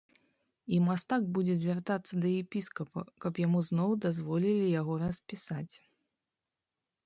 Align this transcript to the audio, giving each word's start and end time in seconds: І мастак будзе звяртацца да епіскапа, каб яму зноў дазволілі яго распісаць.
І 0.77 0.77
мастак 0.85 1.21
будзе 1.37 1.55
звяртацца 1.63 2.13
да 2.23 2.29
епіскапа, 2.41 3.01
каб 3.25 3.33
яму 3.45 3.59
зноў 3.69 3.89
дазволілі 4.09 4.67
яго 4.81 4.93
распісаць. 5.07 5.75